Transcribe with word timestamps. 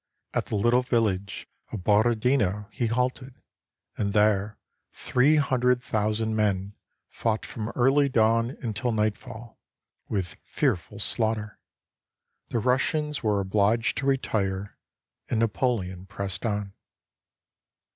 At 0.33 0.47
the 0.47 0.55
little 0.55 0.81
village 0.81 1.47
of 1.71 1.83
Borodino 1.83 2.67
he 2.71 2.87
halted, 2.87 3.39
and 3.95 4.13
there 4.13 4.57
three 4.91 5.35
hundred 5.35 5.79
thousand 5.83 6.35
men 6.35 6.73
fought 7.07 7.45
from 7.45 7.69
early 7.75 8.09
dawn 8.09 8.57
until 8.63 8.91
nightfall, 8.91 9.59
with 10.09 10.37
fearful 10.43 10.97
slaughter. 10.97 11.59
The 12.49 12.57
Russians 12.57 13.21
were 13.21 13.39
obliged 13.39 13.95
to 13.99 14.07
retire, 14.07 14.75
and 15.29 15.39
Napoleon 15.39 16.07
pressed 16.07 16.47
on. 16.47 16.73